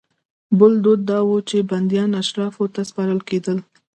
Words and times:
بل 0.59 0.73
دود 0.83 1.01
دا 1.09 1.19
و 1.27 1.31
چې 1.49 1.57
بندیان 1.69 2.11
اشرافو 2.21 2.63
ته 2.75 2.81
سپارل 2.89 3.19
کېدل. 3.29 3.57